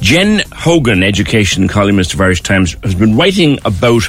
Jen 0.00 0.42
Hogan, 0.52 1.02
education 1.02 1.66
columnist 1.66 2.14
of 2.14 2.20
Irish 2.20 2.42
Times, 2.42 2.76
has 2.82 2.94
been 2.94 3.16
writing 3.16 3.58
about 3.64 4.08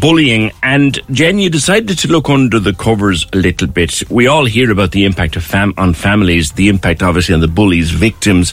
bullying. 0.00 0.50
And 0.62 0.98
Jen, 1.12 1.38
you 1.38 1.48
decided 1.48 1.98
to 1.98 2.08
look 2.08 2.28
under 2.28 2.58
the 2.58 2.74
covers 2.74 3.24
a 3.32 3.36
little 3.36 3.68
bit. 3.68 4.02
We 4.10 4.26
all 4.26 4.44
hear 4.44 4.70
about 4.70 4.90
the 4.90 5.04
impact 5.04 5.36
of 5.36 5.44
fam- 5.44 5.74
on 5.78 5.94
families, 5.94 6.52
the 6.52 6.68
impact 6.68 7.02
obviously 7.02 7.34
on 7.34 7.40
the 7.40 7.48
bullies, 7.48 7.90
victims, 7.90 8.52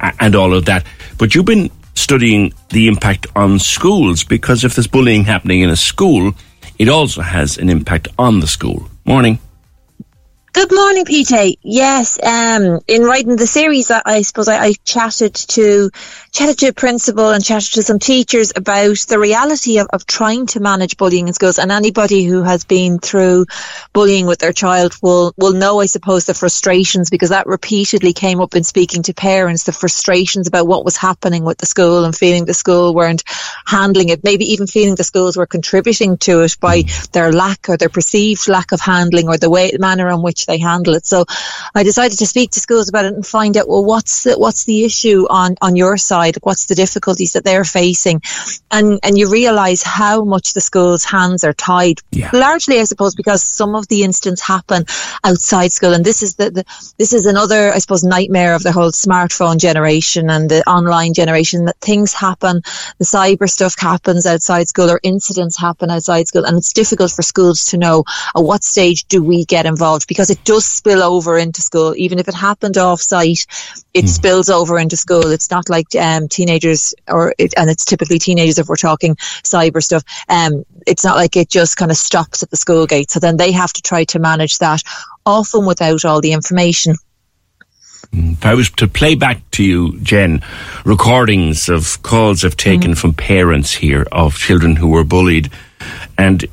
and 0.00 0.34
all 0.34 0.54
of 0.54 0.64
that. 0.64 0.86
But 1.18 1.34
you've 1.34 1.44
been 1.44 1.70
studying 1.94 2.54
the 2.70 2.88
impact 2.88 3.26
on 3.36 3.58
schools 3.58 4.24
because 4.24 4.64
if 4.64 4.74
there's 4.74 4.86
bullying 4.86 5.24
happening 5.24 5.60
in 5.60 5.68
a 5.68 5.76
school, 5.76 6.32
it 6.78 6.88
also 6.88 7.20
has 7.20 7.58
an 7.58 7.68
impact 7.68 8.08
on 8.18 8.40
the 8.40 8.46
school. 8.46 8.88
Morning. 9.04 9.38
Good 10.60 10.74
morning, 10.74 11.06
PJ. 11.06 11.56
Yes, 11.62 12.18
um, 12.22 12.80
in 12.86 13.02
writing 13.02 13.36
the 13.36 13.46
series, 13.46 13.90
I, 13.90 14.02
I 14.04 14.20
suppose 14.20 14.46
I, 14.46 14.62
I, 14.62 14.72
chatted 14.84 15.34
to 15.34 15.88
chatted 16.32 16.58
to 16.58 16.68
a 16.68 16.72
principal 16.74 17.30
and 17.30 17.42
chatted 17.42 17.72
to 17.72 17.82
some 17.82 17.98
teachers 17.98 18.52
about 18.54 18.98
the 19.08 19.18
reality 19.18 19.78
of, 19.78 19.86
of 19.90 20.06
trying 20.06 20.44
to 20.48 20.60
manage 20.60 20.98
bullying 20.98 21.28
in 21.28 21.32
schools. 21.32 21.58
And 21.58 21.72
anybody 21.72 22.24
who 22.24 22.42
has 22.42 22.64
been 22.64 22.98
through 22.98 23.46
bullying 23.94 24.26
with 24.26 24.38
their 24.40 24.52
child 24.52 24.94
will 25.00 25.32
will 25.38 25.54
know, 25.54 25.80
I 25.80 25.86
suppose, 25.86 26.26
the 26.26 26.34
frustrations 26.34 27.08
because 27.08 27.30
that 27.30 27.46
repeatedly 27.46 28.12
came 28.12 28.42
up 28.42 28.54
in 28.54 28.62
speaking 28.62 29.02
to 29.04 29.14
parents. 29.14 29.64
The 29.64 29.72
frustrations 29.72 30.46
about 30.46 30.66
what 30.66 30.84
was 30.84 30.98
happening 30.98 31.42
with 31.42 31.56
the 31.56 31.64
school 31.64 32.04
and 32.04 32.14
feeling 32.14 32.44
the 32.44 32.52
school 32.52 32.94
weren't 32.94 33.24
handling 33.64 34.10
it. 34.10 34.24
Maybe 34.24 34.52
even 34.52 34.66
feeling 34.66 34.94
the 34.94 35.04
schools 35.04 35.38
were 35.38 35.46
contributing 35.46 36.18
to 36.18 36.42
it 36.42 36.58
by 36.60 36.82
their 37.12 37.32
lack 37.32 37.70
or 37.70 37.78
their 37.78 37.88
perceived 37.88 38.46
lack 38.46 38.72
of 38.72 38.80
handling 38.82 39.26
or 39.26 39.38
the 39.38 39.48
way 39.48 39.72
manner 39.78 40.10
in 40.10 40.20
which 40.20 40.49
they 40.50 40.58
handle 40.58 40.94
it. 40.94 41.06
So 41.06 41.24
I 41.74 41.82
decided 41.82 42.18
to 42.18 42.26
speak 42.26 42.50
to 42.52 42.60
schools 42.60 42.88
about 42.88 43.04
it 43.04 43.14
and 43.14 43.26
find 43.26 43.56
out, 43.56 43.68
well, 43.68 43.84
what's 43.84 44.24
the, 44.24 44.38
what's 44.38 44.64
the 44.64 44.84
issue 44.84 45.26
on, 45.30 45.56
on 45.62 45.76
your 45.76 45.96
side? 45.96 46.36
What's 46.42 46.66
the 46.66 46.74
difficulties 46.74 47.32
that 47.34 47.44
they're 47.44 47.64
facing? 47.64 48.22
And, 48.70 48.98
and 49.02 49.16
you 49.16 49.30
realize 49.30 49.82
how 49.82 50.24
much 50.24 50.52
the 50.52 50.60
school's 50.60 51.04
hands 51.04 51.44
are 51.44 51.52
tied. 51.52 52.00
Yeah. 52.10 52.30
Largely, 52.32 52.80
I 52.80 52.84
suppose, 52.84 53.14
because 53.14 53.42
some 53.42 53.74
of 53.74 53.86
the 53.88 54.02
incidents 54.02 54.42
happen 54.42 54.84
outside 55.22 55.72
school. 55.72 55.94
And 55.94 56.04
this 56.04 56.22
is 56.22 56.34
the, 56.36 56.50
the, 56.50 56.64
this 56.98 57.12
is 57.12 57.26
another, 57.26 57.72
I 57.72 57.78
suppose, 57.78 58.02
nightmare 58.02 58.54
of 58.54 58.62
the 58.62 58.72
whole 58.72 58.90
smartphone 58.90 59.58
generation 59.58 60.30
and 60.30 60.50
the 60.50 60.68
online 60.68 61.14
generation 61.14 61.66
that 61.66 61.78
things 61.80 62.12
happen. 62.12 62.62
The 62.98 63.04
cyber 63.04 63.48
stuff 63.48 63.78
happens 63.78 64.26
outside 64.26 64.68
school 64.68 64.90
or 64.90 65.00
incidents 65.02 65.56
happen 65.56 65.90
outside 65.90 66.26
school. 66.26 66.44
And 66.44 66.56
it's 66.56 66.72
difficult 66.72 67.12
for 67.12 67.22
schools 67.22 67.66
to 67.66 67.78
know 67.78 68.04
at 68.36 68.42
what 68.42 68.64
stage 68.64 69.04
do 69.04 69.22
we 69.22 69.44
get 69.44 69.66
involved 69.66 70.08
because 70.08 70.29
it 70.30 70.44
does 70.44 70.64
spill 70.64 71.02
over 71.02 71.36
into 71.36 71.60
school. 71.60 71.94
Even 71.96 72.18
if 72.18 72.28
it 72.28 72.34
happened 72.34 72.78
off 72.78 73.00
site, 73.00 73.46
it 73.94 74.04
mm. 74.04 74.08
spills 74.08 74.48
over 74.48 74.78
into 74.78 74.96
school. 74.96 75.30
It's 75.30 75.50
not 75.50 75.68
like 75.68 75.94
um, 75.96 76.28
teenagers, 76.28 76.94
or 77.08 77.34
it, 77.38 77.52
and 77.56 77.68
it's 77.68 77.84
typically 77.84 78.18
teenagers 78.18 78.58
if 78.58 78.68
we're 78.68 78.76
talking 78.76 79.16
cyber 79.16 79.82
stuff. 79.82 80.04
Um, 80.28 80.64
it's 80.86 81.04
not 81.04 81.16
like 81.16 81.36
it 81.36 81.50
just 81.50 81.76
kind 81.76 81.90
of 81.90 81.96
stops 81.96 82.42
at 82.42 82.50
the 82.50 82.56
school 82.56 82.86
gate. 82.86 83.10
So 83.10 83.20
then 83.20 83.36
they 83.36 83.52
have 83.52 83.72
to 83.72 83.82
try 83.82 84.04
to 84.04 84.18
manage 84.18 84.58
that, 84.58 84.82
often 85.26 85.66
without 85.66 86.04
all 86.04 86.20
the 86.20 86.32
information. 86.32 86.94
If 88.12 88.44
I 88.44 88.54
was 88.54 88.70
to 88.70 88.88
play 88.88 89.14
back 89.14 89.48
to 89.52 89.62
you, 89.62 89.98
Jen, 90.00 90.42
recordings 90.84 91.68
of 91.68 92.02
calls 92.02 92.44
I've 92.44 92.56
taken 92.56 92.92
mm. 92.92 92.98
from 92.98 93.12
parents 93.12 93.72
here 93.74 94.06
of 94.10 94.36
children 94.36 94.76
who 94.76 94.88
were 94.88 95.04
bullied, 95.04 95.50
and 96.18 96.44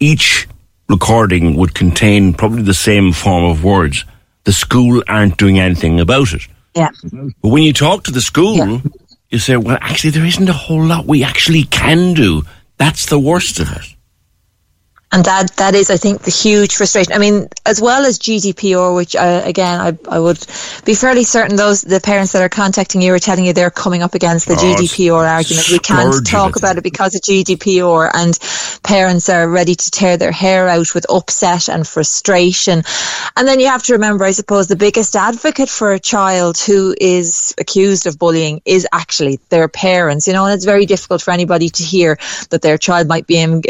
each 0.00 0.46
recording 0.88 1.56
would 1.56 1.74
contain 1.74 2.34
probably 2.34 2.62
the 2.62 2.74
same 2.74 3.12
form 3.12 3.44
of 3.44 3.64
words. 3.64 4.04
The 4.44 4.52
school 4.52 5.02
aren't 5.08 5.38
doing 5.38 5.58
anything 5.58 6.00
about 6.00 6.32
it. 6.32 6.46
Yeah. 6.74 6.90
But 7.02 7.48
when 7.48 7.62
you 7.62 7.72
talk 7.72 8.04
to 8.04 8.10
the 8.10 8.20
school, 8.20 8.56
yeah. 8.56 8.78
you 9.30 9.38
say, 9.38 9.56
well, 9.56 9.78
actually, 9.80 10.10
there 10.10 10.24
isn't 10.24 10.48
a 10.48 10.52
whole 10.52 10.84
lot 10.84 11.06
we 11.06 11.22
actually 11.22 11.64
can 11.64 12.14
do. 12.14 12.42
That's 12.76 13.06
the 13.06 13.18
worst 13.18 13.60
of 13.60 13.70
it. 13.70 13.93
And 15.14 15.24
that, 15.26 15.56
that 15.58 15.76
is, 15.76 15.90
I 15.90 15.96
think, 15.96 16.22
the 16.22 16.32
huge 16.32 16.74
frustration. 16.74 17.12
I 17.12 17.18
mean, 17.18 17.48
as 17.64 17.80
well 17.80 18.04
as 18.04 18.18
GDPR, 18.18 18.96
which 18.96 19.14
uh, 19.14 19.42
again, 19.44 19.80
I, 19.80 19.96
I 20.08 20.18
would 20.18 20.44
be 20.84 20.94
fairly 20.94 21.22
certain 21.22 21.54
those, 21.54 21.82
the 21.82 22.00
parents 22.00 22.32
that 22.32 22.42
are 22.42 22.48
contacting 22.48 23.00
you 23.00 23.14
are 23.14 23.20
telling 23.20 23.44
you 23.44 23.52
they're 23.52 23.70
coming 23.70 24.02
up 24.02 24.14
against 24.14 24.48
the 24.48 24.54
oh, 24.54 24.56
GDPR 24.56 25.24
argument. 25.24 25.70
We 25.70 25.78
can't 25.78 26.26
talk 26.26 26.56
about 26.56 26.78
it 26.78 26.82
because 26.82 27.14
of 27.14 27.20
GDPR 27.20 28.10
and 28.12 28.36
parents 28.82 29.28
are 29.28 29.48
ready 29.48 29.76
to 29.76 29.90
tear 29.92 30.16
their 30.16 30.32
hair 30.32 30.68
out 30.68 30.94
with 30.96 31.06
upset 31.08 31.68
and 31.68 31.86
frustration. 31.86 32.82
And 33.36 33.46
then 33.46 33.60
you 33.60 33.66
have 33.68 33.84
to 33.84 33.92
remember, 33.92 34.24
I 34.24 34.32
suppose, 34.32 34.66
the 34.66 34.74
biggest 34.74 35.14
advocate 35.14 35.68
for 35.68 35.92
a 35.92 36.00
child 36.00 36.58
who 36.58 36.92
is 37.00 37.54
accused 37.56 38.08
of 38.08 38.18
bullying 38.18 38.62
is 38.64 38.84
actually 38.92 39.38
their 39.48 39.68
parents, 39.68 40.26
you 40.26 40.32
know, 40.32 40.44
and 40.44 40.54
it's 40.54 40.64
very 40.64 40.86
difficult 40.86 41.22
for 41.22 41.30
anybody 41.30 41.68
to 41.68 41.82
hear 41.84 42.18
that 42.50 42.62
their 42.62 42.78
child 42.78 43.06
might 43.06 43.28
be 43.28 43.40
um, 43.40 43.62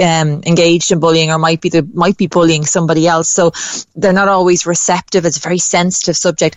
engaged 0.47 0.91
in 0.91 1.01
bullying 1.01 1.34
or 1.35 1.39
might 1.39 1.61
be 1.61 1.69
the 1.69 1.89
might 1.95 2.17
be 2.17 2.27
bullying 2.27 2.65
somebody 2.65 3.07
else. 3.07 3.29
So 3.29 3.53
they're 3.95 4.13
not 4.13 4.29
always 4.29 4.67
receptive. 4.67 5.25
It's 5.27 5.39
a 5.39 5.41
very 5.41 5.59
sensitive 5.59 6.17
subject. 6.17 6.57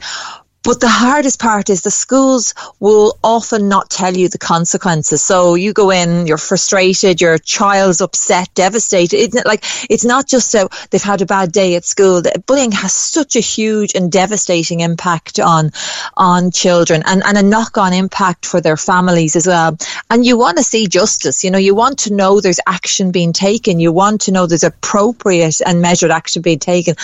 But 0.68 0.82
the 0.82 0.90
hardest 0.90 1.40
part 1.40 1.70
is 1.70 1.84
the 1.84 1.92
schools 1.92 2.54
will 2.82 3.18
often 3.24 3.70
not 3.70 3.90
tell 3.90 4.18
you 4.18 4.28
the 4.28 4.38
consequences. 4.38 5.24
So 5.24 5.56
you 5.56 5.72
go 5.72 5.92
in, 5.92 6.28
you're 6.28 6.38
frustrated, 6.38 7.22
your 7.22 7.38
child's 7.38 8.02
upset, 8.02 8.54
devastated. 8.54 9.16
It's 9.16 9.46
like 9.46 9.64
it's 9.90 10.04
not 10.04 10.28
just 10.28 10.52
so 10.52 10.68
they've 10.90 11.02
had 11.02 11.22
a 11.22 11.26
bad 11.26 11.54
day 11.54 11.76
at 11.76 11.86
school. 11.86 12.22
Bullying 12.48 12.74
has 12.74 12.94
such 12.94 13.38
a 13.38 13.40
huge 13.40 13.96
and 13.96 14.12
devastating 14.12 14.82
impact 14.82 15.40
on 15.40 15.72
on 16.18 16.52
children 16.52 17.02
and, 17.06 17.24
and 17.24 17.38
a 17.38 17.44
knock 17.44 17.78
on 17.78 17.94
impact 17.94 18.46
for 18.46 18.60
their 18.60 18.76
families 18.76 19.38
as 19.38 19.48
well. 19.48 19.78
And 20.10 20.26
you 20.26 20.38
want 20.38 20.58
to 20.58 20.64
see 20.66 20.88
justice. 20.88 21.46
You 21.46 21.52
know, 21.52 21.58
you 21.58 21.76
want 21.76 22.00
to 22.00 22.14
know 22.14 22.42
there's 22.42 22.60
action 22.68 23.12
being 23.12 23.32
taken. 23.32 23.80
You 23.80 23.94
want 23.94 24.20
to 24.24 24.34
know 24.34 24.46
there's 24.46 24.66
appropriate 24.66 25.62
and 25.66 25.82
measured 25.82 26.12
action 26.12 26.42
being 26.42 26.60
taken. 26.60 26.96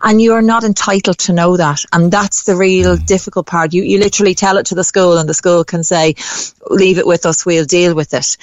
And 0.00 0.22
you 0.22 0.32
are 0.32 0.40
not 0.40 0.64
entitled 0.64 1.18
to 1.18 1.34
know 1.34 1.58
that. 1.58 1.84
And 1.92 2.10
that's 2.10 2.44
the 2.44 2.56
real 2.56 2.96
difficult 3.10 3.46
part. 3.46 3.74
You, 3.74 3.82
you 3.82 3.98
literally 3.98 4.34
tell 4.34 4.56
it 4.58 4.66
to 4.66 4.76
the 4.76 4.84
school 4.84 5.18
and 5.18 5.28
the 5.28 5.34
school 5.34 5.64
can 5.64 5.82
say, 5.82 6.14
leave 6.68 6.98
it 6.98 7.06
with 7.06 7.26
us, 7.26 7.44
we'll 7.44 7.64
deal 7.64 7.94
with 7.94 8.14
it. 8.14 8.36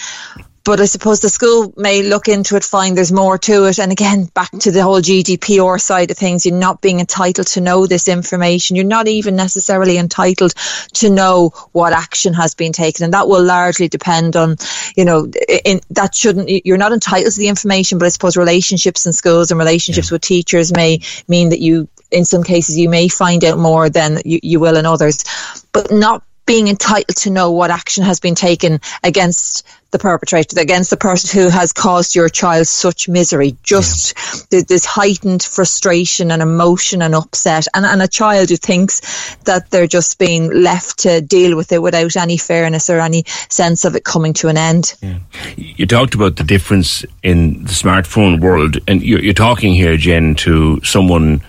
But 0.66 0.82
I 0.82 0.86
suppose 0.86 1.22
the 1.22 1.30
school 1.30 1.74
may 1.78 2.04
look 2.04 2.28
into 2.28 2.58
it, 2.58 2.64
find 2.66 2.98
there's 2.98 3.14
more 3.14 3.38
to 3.38 3.64
it. 3.68 3.80
And 3.80 3.90
again, 3.90 4.26
back 4.26 4.52
to 4.52 4.72
the 4.72 4.84
whole 4.84 5.00
GDPR 5.00 5.80
side 5.80 6.12
of 6.12 6.18
things, 6.18 6.46
you're 6.46 6.54
not 6.54 6.82
being 6.82 7.00
entitled 7.00 7.48
to 7.48 7.62
know 7.62 7.88
this 7.88 8.10
information. 8.10 8.76
You're 8.76 8.84
not 8.84 9.08
even 9.08 9.38
necessarily 9.38 9.98
entitled 9.98 10.54
to 10.96 11.10
know 11.10 11.52
what 11.72 11.94
action 11.94 12.34
has 12.34 12.54
been 12.54 12.74
taken. 12.74 13.06
And 13.06 13.14
that 13.14 13.30
will 13.30 13.46
largely 13.46 13.88
depend 13.88 14.36
on, 14.36 14.58
you 14.98 15.06
know, 15.06 15.32
in, 15.64 15.80
that 15.92 16.14
shouldn't, 16.14 16.50
you're 16.50 16.76
not 16.76 16.92
entitled 16.92 17.32
to 17.32 17.40
the 17.40 17.48
information, 17.48 17.98
but 17.98 18.08
I 18.08 18.10
suppose 18.10 18.36
relationships 18.36 19.06
in 19.06 19.14
schools 19.14 19.52
and 19.52 19.58
relationships 19.58 20.12
yeah. 20.12 20.16
with 20.16 20.24
teachers 20.24 20.74
may 20.76 21.00
mean 21.30 21.48
that 21.50 21.62
you 21.62 21.88
in 22.12 22.26
some 22.26 22.44
cases 22.44 22.78
you 22.78 22.90
may 22.90 23.08
find 23.08 23.44
out 23.44 23.58
more 23.58 23.90
than 23.90 24.20
you, 24.26 24.40
you 24.44 24.60
will 24.60 24.78
in 24.78 24.86
others, 24.86 25.24
but 25.72 25.92
not 25.92 26.24
being 26.48 26.70
entitled 26.70 27.16
to 27.18 27.30
know 27.30 27.52
what 27.52 27.70
action 27.70 28.04
has 28.04 28.20
been 28.20 28.34
taken 28.34 28.80
against 29.04 29.68
the 29.92 30.00
perpetrator, 30.00 30.60
against 30.60 30.90
the 30.90 30.98
person 30.98 31.40
who 31.40 31.50
has 31.50 31.72
caused 31.72 32.16
your 32.16 32.30
child 32.30 32.68
such 32.68 33.08
misery. 33.08 33.56
Just 33.64 34.16
yeah. 34.52 34.62
this 34.68 34.86
heightened 34.86 35.44
frustration 35.44 36.32
and 36.32 36.42
emotion 36.42 37.02
and 37.02 37.14
upset, 37.14 37.68
and, 37.76 37.86
and 37.86 38.02
a 38.02 38.08
child 38.08 38.50
who 38.50 38.56
thinks 38.56 39.36
that 39.44 39.70
they're 39.70 39.88
just 39.88 40.18
being 40.18 40.50
left 40.52 41.00
to 41.00 41.22
deal 41.22 41.56
with 41.56 41.72
it 41.72 41.82
without 41.82 42.16
any 42.16 42.38
fairness 42.38 42.90
or 42.90 43.00
any 43.00 43.24
sense 43.50 43.86
of 43.86 43.96
it 43.96 44.04
coming 44.04 44.34
to 44.34 44.48
an 44.48 44.58
end. 44.58 44.96
Yeah. 45.02 45.20
You 45.56 45.86
talked 45.86 46.16
about 46.16 46.38
the 46.38 46.44
difference 46.44 47.06
in 47.24 47.64
the 47.64 47.72
smartphone 47.72 48.40
world, 48.40 48.78
and 48.88 49.04
you're, 49.04 49.22
you're 49.22 49.34
talking 49.34 49.74
here, 49.74 49.98
Jen, 49.98 50.36
to 50.36 50.82
someone 50.84 51.42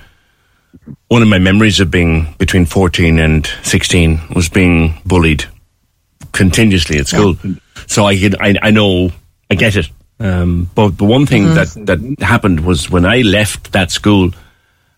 one 1.08 1.22
of 1.22 1.28
my 1.28 1.38
memories 1.38 1.80
of 1.80 1.90
being 1.90 2.34
between 2.38 2.66
14 2.66 3.18
and 3.18 3.46
16 3.62 4.20
was 4.34 4.48
being 4.48 5.00
bullied 5.06 5.44
continuously 6.32 6.98
at 6.98 7.08
school. 7.08 7.36
Yeah. 7.42 7.54
So 7.86 8.04
I, 8.04 8.18
could, 8.18 8.36
I, 8.40 8.54
I 8.62 8.70
know, 8.70 9.10
I 9.50 9.54
get 9.54 9.76
it. 9.76 9.88
Um, 10.20 10.70
but 10.74 10.98
the 10.98 11.04
one 11.04 11.26
thing 11.26 11.44
mm-hmm. 11.44 11.84
that, 11.84 12.18
that 12.18 12.24
happened 12.24 12.60
was 12.60 12.90
when 12.90 13.06
I 13.06 13.22
left 13.22 13.72
that 13.72 13.90
school 13.90 14.30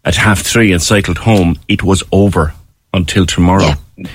at 0.04 0.16
half 0.16 0.40
three 0.40 0.72
and 0.72 0.82
cycled 0.82 1.18
home, 1.18 1.56
it 1.68 1.82
was 1.82 2.02
over 2.10 2.54
until 2.92 3.26
tomorrow. 3.26 3.72
Yeah. 3.96 4.06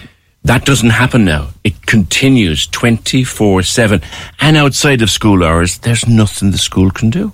That 0.44 0.66
doesn't 0.66 0.92
happen 0.92 1.26
now. 1.26 1.50
It 1.64 1.86
continues 1.86 2.68
24 2.68 3.64
7. 3.64 4.02
And 4.42 4.58
outside 4.58 5.02
of 5.02 5.10
school 5.10 5.44
hours, 5.44 5.80
there's 5.80 6.08
nothing 6.08 6.52
the 6.52 6.58
school 6.58 6.92
can 6.92 7.10
do. 7.10 7.32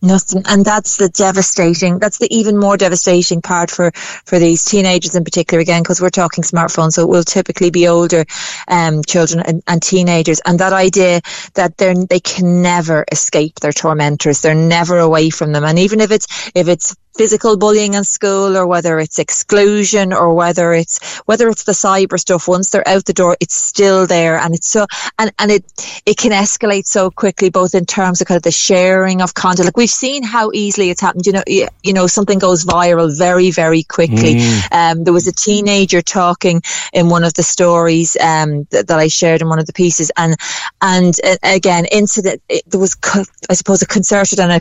Nothing, 0.00 0.44
and 0.46 0.64
that's 0.64 0.96
the 0.96 1.08
devastating. 1.08 1.98
That's 1.98 2.18
the 2.18 2.32
even 2.32 2.56
more 2.56 2.76
devastating 2.76 3.42
part 3.42 3.68
for 3.68 3.90
for 3.94 4.38
these 4.38 4.64
teenagers 4.64 5.16
in 5.16 5.24
particular. 5.24 5.60
Again, 5.60 5.82
because 5.82 6.00
we're 6.00 6.08
talking 6.10 6.44
smartphones, 6.44 6.92
so 6.92 7.02
it 7.02 7.08
will 7.08 7.24
typically 7.24 7.70
be 7.70 7.88
older 7.88 8.24
um, 8.68 9.02
children 9.02 9.42
and, 9.44 9.60
and, 9.66 9.82
teenagers. 9.82 10.40
And 10.46 10.60
that 10.60 10.72
idea 10.72 11.20
that 11.54 11.76
they're, 11.76 11.96
they 11.96 12.20
can 12.20 12.62
never 12.62 13.04
escape 13.10 13.56
their 13.56 13.72
tormentors. 13.72 14.40
They're 14.40 14.54
never 14.54 14.98
away 14.98 15.30
from 15.30 15.50
them. 15.50 15.64
And 15.64 15.80
even 15.80 16.00
if 16.00 16.12
it's 16.12 16.52
if 16.54 16.68
it's 16.68 16.94
physical 17.18 17.56
bullying 17.56 17.94
in 17.94 18.04
school 18.04 18.56
or 18.56 18.66
whether 18.66 19.00
it's 19.00 19.18
exclusion 19.18 20.12
or 20.12 20.32
whether 20.32 20.72
it's 20.72 21.18
whether 21.26 21.48
it's 21.48 21.64
the 21.64 21.72
cyber 21.72 22.18
stuff 22.18 22.46
once 22.46 22.70
they're 22.70 22.86
out 22.88 23.04
the 23.04 23.12
door 23.12 23.36
it's 23.40 23.56
still 23.56 24.06
there. 24.06 24.38
And 24.38 24.54
it's 24.54 24.68
so 24.68 24.86
and 25.18 25.32
and 25.38 25.50
it 25.50 25.64
it 26.06 26.16
can 26.16 26.30
escalate 26.30 26.86
so 26.86 27.10
quickly 27.10 27.50
both 27.50 27.74
in 27.74 27.86
terms 27.86 28.20
of 28.20 28.28
kind 28.28 28.36
of 28.36 28.44
the 28.44 28.52
sharing 28.52 29.20
of 29.20 29.34
content. 29.34 29.66
Like 29.66 29.76
we've 29.76 29.90
seen 29.90 30.22
how 30.22 30.52
easily 30.54 30.90
it's 30.90 31.00
happened. 31.00 31.26
You 31.26 31.32
know 31.32 31.42
you, 31.46 31.66
you 31.82 31.92
know 31.92 32.06
something 32.06 32.38
goes 32.38 32.64
viral 32.64 33.16
very 33.16 33.50
very 33.50 33.82
quickly. 33.82 34.36
Mm. 34.36 34.72
um, 34.72 35.04
there 35.04 35.12
was 35.12 35.26
a 35.26 35.32
teenager 35.32 36.00
talking 36.00 36.62
in 36.92 37.08
one 37.08 37.24
of 37.24 37.34
the 37.34 37.42
stories 37.42 38.16
um, 38.20 38.68
that, 38.70 38.86
that, 38.86 38.98
I 38.98 39.08
shared 39.08 39.42
in 39.42 39.48
one 39.48 39.58
of 39.58 39.66
the 39.66 39.72
pieces. 39.72 40.12
And 40.16 40.36
and 40.80 41.14
uh, 41.24 41.36
again 41.42 41.84
incident 41.86 42.42
it, 42.48 42.62
there 42.70 42.80
was 42.80 42.94
co- 42.94 43.24
I 43.50 43.54
suppose 43.54 43.82
a 43.82 43.86
concerted 43.86 44.38
and 44.38 44.52
a 44.52 44.60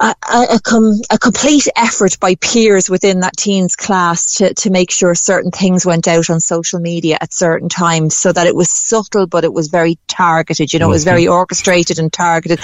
a, 0.00 0.14
a, 0.28 0.60
com, 0.62 1.00
a, 1.10 1.18
complete 1.18 1.68
effort 1.76 2.18
by 2.18 2.34
peers 2.36 2.88
within 2.88 3.20
that 3.20 3.36
teen's 3.36 3.76
class 3.76 4.36
to, 4.36 4.54
to 4.54 4.70
make 4.70 4.90
sure 4.90 5.14
certain 5.14 5.50
things 5.50 5.84
went 5.84 6.08
out 6.08 6.30
on 6.30 6.40
social 6.40 6.80
media 6.80 7.18
at 7.20 7.32
certain 7.32 7.68
times 7.68 8.16
so 8.16 8.32
that 8.32 8.46
it 8.46 8.54
was 8.56 8.70
subtle 8.70 9.26
but 9.26 9.44
it 9.44 9.52
was 9.52 9.68
very 9.68 9.98
targeted 10.08 10.72
you 10.72 10.78
know 10.78 10.86
it 10.86 10.90
was 10.90 11.04
very 11.04 11.28
orchestrated 11.28 11.98
and 11.98 12.12
targeted 12.12 12.58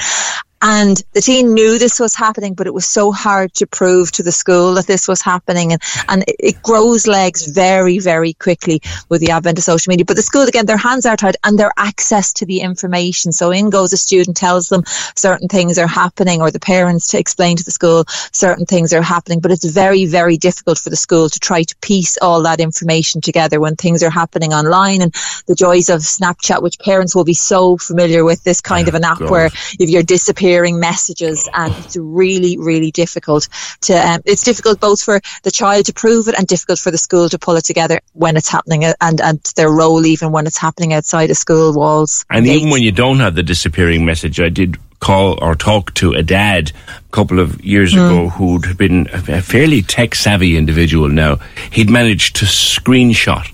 and 0.61 1.01
the 1.13 1.21
teen 1.21 1.55
knew 1.55 1.79
this 1.79 2.01
was 2.01 2.15
happening, 2.17 2.55
but 2.55 2.67
it 2.67 2.75
was 2.75 2.87
so 2.87 3.13
hard 3.13 3.55
to 3.55 3.67
prove 3.67 4.11
to 4.13 4.23
the 4.25 4.33
school 4.33 4.75
that 4.75 4.87
this 4.87 5.07
was 5.07 5.23
happening. 5.23 5.73
And, 5.73 5.83
and 6.09 6.23
it, 6.27 6.37
it 6.39 6.63
grows 6.63 7.07
legs 7.07 7.47
very, 7.47 8.01
very 8.01 8.33
quickly 8.33 8.81
with 9.09 9.21
the 9.21 9.31
advent 9.31 9.59
of 9.59 9.65
social 9.65 9.91
media. 9.91 10.05
But 10.05 10.17
the 10.17 10.23
school, 10.23 10.43
again, 10.43 10.67
their 10.67 10.77
hands 10.77 11.07
are 11.07 11.17
tied 11.17 11.37
and 11.45 11.59
their 11.59 11.71
access 11.77 12.33
to 12.35 12.47
the 12.47 12.61
information. 12.61 13.31
So 13.31 13.53
in 13.53 13.71
goes 13.71 13.93
a 13.93 13.97
student, 13.97 14.37
tells 14.37 14.69
them 14.69 14.83
certain 15.15 15.47
things 15.47 15.79
are 15.79 15.87
happening, 15.87 16.41
or 16.41 16.51
the 16.51 16.61
parents 16.61 17.09
to 17.09 17.19
explain 17.19 17.57
to 17.57 17.65
the 17.65 17.71
school 17.71 18.05
certain 18.33 18.67
things 18.67 18.93
are 18.93 19.03
happening. 19.03 19.41
But 19.41 19.53
it's 19.53 19.65
very, 19.65 20.07
very 20.07 20.37
difficult 20.37 20.79
for 20.79 20.91
the 20.91 20.97
school 20.97 21.29
to 21.29 21.39
try 21.39 21.63
to 21.63 21.77
piece 21.77 22.19
all 22.19 22.43
that 22.43 22.61
information 22.61 23.21
together 23.21 23.61
when 23.61 23.77
things 23.77 24.03
are 24.03 24.11
happening 24.11 24.53
online 24.53 25.03
and 25.03 25.15
the 25.47 25.55
joys 25.55 25.89
of 25.89 26.01
Snapchat, 26.01 26.63
which 26.63 26.81
parents 26.81 27.15
will 27.15 27.25
be 27.25 27.35
so 27.35 27.77
familiar 27.77 28.25
with 28.25 28.43
this 28.43 28.61
kind 28.61 28.89
of 28.89 28.95
an 28.95 29.05
app 29.05 29.21
God. 29.21 29.31
where 29.31 29.47
if 29.79 29.89
you're 29.89 30.03
disappearing, 30.03 30.48
hearing 30.49 30.81
messages 30.81 31.49
and 31.53 31.75
it's 31.77 31.97
really, 31.97 32.59
really 32.59 32.91
difficult 32.91 33.49
to, 33.83 33.95
um, 33.95 34.21
it's 34.25 34.45
difficult 34.45 34.81
both 34.81 35.00
for 35.00 35.21
the 35.43 35.50
child 35.50 35.87
to 35.87 35.93
prove 35.93 36.29
it 36.29 36.35
and 36.37 36.47
difficult 36.47 36.79
for 36.79 36.91
the 36.91 36.99
school 36.99 37.29
to 37.29 37.39
pull 37.39 37.56
it 37.56 37.65
together 37.65 38.00
when 38.15 38.37
it's 38.37 38.49
happening 38.49 38.85
and, 38.85 39.21
and 39.21 39.41
their 39.56 39.71
role 39.71 40.05
even 40.06 40.33
when 40.33 40.47
it's 40.47 40.59
happening 40.59 40.93
outside 40.93 41.31
of 41.31 41.37
school 41.37 41.73
walls. 41.75 42.25
And 42.31 42.47
even 42.47 42.71
when 42.71 42.83
you 42.83 42.93
don't 42.93 43.19
have 43.19 43.35
the 43.35 43.43
disappearing 43.43 44.05
message, 44.05 44.41
I 44.41 44.49
did 44.49 44.79
call 45.00 45.43
or 45.43 45.55
talk 45.55 45.95
to 45.95 46.12
a 46.12 46.23
dad 46.23 46.73
a 46.89 47.12
couple 47.12 47.39
of 47.39 47.65
years 47.65 47.95
mm. 47.95 48.06
ago 48.06 48.29
who'd 48.31 48.77
been 48.77 49.06
a 49.12 49.43
fairly 49.43 49.83
tech 49.83 50.15
savvy 50.15 50.56
individual 50.56 51.09
now. 51.09 51.37
He'd 51.71 51.91
managed 51.91 52.37
to 52.37 52.47
screenshot 52.47 53.53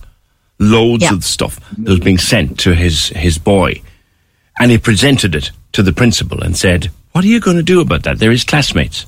loads 0.59 1.03
yeah. 1.03 1.13
of 1.13 1.25
stuff 1.25 1.61
that 1.79 1.91
was 1.91 2.01
being 2.01 2.19
sent 2.19 2.61
to 2.61 2.75
his, 2.75 3.09
his 3.09 3.39
boy 3.39 3.83
and 4.59 4.71
he 4.71 4.79
presented 4.79 5.35
it 5.35 5.51
to 5.73 5.83
the 5.83 5.93
principal 5.93 6.43
and 6.43 6.57
said, 6.57 6.91
What 7.13 7.25
are 7.25 7.29
you 7.29 7.41
going 7.41 7.57
to 7.57 7.63
do 7.63 7.81
about 7.81 8.05
that? 8.05 8.19
They're 8.19 8.31
his 8.31 8.45
classmates. 8.45 9.07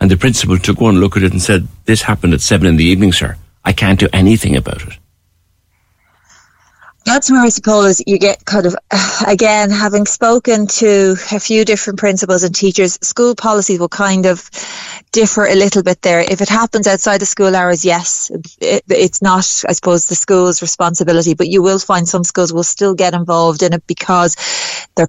And 0.00 0.10
the 0.10 0.16
principal 0.16 0.58
took 0.58 0.80
one 0.80 1.00
look 1.00 1.16
at 1.16 1.22
it 1.22 1.32
and 1.32 1.42
said, 1.42 1.68
This 1.84 2.02
happened 2.02 2.34
at 2.34 2.40
seven 2.40 2.66
in 2.66 2.76
the 2.76 2.84
evening, 2.84 3.12
sir. 3.12 3.36
I 3.64 3.72
can't 3.72 4.00
do 4.00 4.08
anything 4.12 4.56
about 4.56 4.82
it. 4.82 4.98
That's 7.08 7.30
where 7.30 7.40
I 7.40 7.48
suppose 7.48 8.02
you 8.06 8.18
get 8.18 8.44
kind 8.44 8.66
of, 8.66 8.76
again, 9.26 9.70
having 9.70 10.04
spoken 10.04 10.66
to 10.66 11.16
a 11.32 11.40
few 11.40 11.64
different 11.64 11.98
principals 11.98 12.42
and 12.44 12.54
teachers, 12.54 12.98
school 13.00 13.34
policies 13.34 13.80
will 13.80 13.88
kind 13.88 14.26
of 14.26 14.50
differ 15.10 15.46
a 15.46 15.54
little 15.54 15.82
bit 15.82 16.02
there. 16.02 16.20
If 16.20 16.42
it 16.42 16.50
happens 16.50 16.86
outside 16.86 17.22
the 17.22 17.26
school 17.26 17.56
hours, 17.56 17.82
yes, 17.82 18.30
it, 18.60 18.84
it's 18.90 19.22
not, 19.22 19.64
I 19.66 19.72
suppose, 19.72 20.04
the 20.04 20.16
school's 20.16 20.60
responsibility, 20.60 21.32
but 21.32 21.48
you 21.48 21.62
will 21.62 21.78
find 21.78 22.06
some 22.06 22.24
schools 22.24 22.52
will 22.52 22.62
still 22.62 22.94
get 22.94 23.14
involved 23.14 23.62
in 23.62 23.72
it 23.72 23.86
because 23.86 24.36
they're 24.94 25.08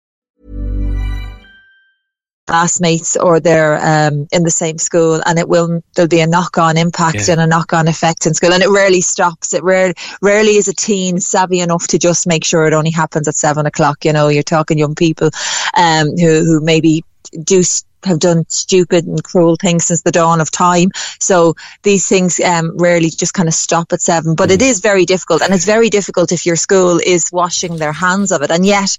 classmates 2.51 3.15
or 3.15 3.39
they're 3.39 3.77
um, 3.81 4.27
in 4.33 4.43
the 4.43 4.51
same 4.51 4.77
school 4.77 5.21
and 5.25 5.39
it 5.39 5.47
will 5.47 5.81
there'll 5.95 6.09
be 6.09 6.19
a 6.19 6.27
knock-on 6.27 6.75
impact 6.75 7.15
Yeah. 7.15 7.33
and 7.33 7.41
a 7.41 7.47
knock-on 7.47 7.87
effect 7.87 8.25
in 8.25 8.33
school 8.33 8.51
and 8.51 8.61
it 8.61 8.69
rarely 8.69 8.99
stops 8.99 9.53
it 9.53 9.63
rare, 9.63 9.93
rarely 10.21 10.57
is 10.57 10.67
a 10.67 10.73
teen 10.73 11.21
savvy 11.21 11.61
enough 11.61 11.87
to 11.87 11.97
just 11.97 12.27
make 12.27 12.43
sure 12.43 12.67
it 12.67 12.73
only 12.73 12.91
happens 12.91 13.29
at 13.29 13.35
seven 13.35 13.65
o'clock 13.65 14.03
you 14.03 14.11
know 14.11 14.27
you're 14.27 14.43
talking 14.43 14.77
young 14.77 14.95
people 14.95 15.29
um, 15.77 16.07
who, 16.17 16.43
who 16.43 16.59
maybe 16.59 17.05
do 17.43 17.63
have 18.03 18.19
done 18.19 18.45
stupid 18.49 19.05
and 19.05 19.23
cruel 19.23 19.55
things 19.55 19.85
since 19.85 20.01
the 20.01 20.11
dawn 20.11 20.41
of 20.41 20.49
time. 20.51 20.89
So 21.19 21.53
these 21.83 22.07
things 22.07 22.39
um, 22.39 22.75
rarely 22.77 23.09
just 23.09 23.33
kind 23.33 23.47
of 23.47 23.53
stop 23.53 23.93
at 23.93 24.01
seven. 24.01 24.35
But 24.35 24.51
it 24.51 24.61
is 24.61 24.79
very 24.79 25.05
difficult, 25.05 25.41
and 25.41 25.53
it's 25.53 25.65
very 25.65 25.89
difficult 25.89 26.31
if 26.31 26.45
your 26.45 26.55
school 26.55 26.99
is 27.03 27.29
washing 27.31 27.77
their 27.77 27.93
hands 27.93 28.31
of 28.31 28.41
it. 28.41 28.51
And 28.51 28.65
yet, 28.65 28.97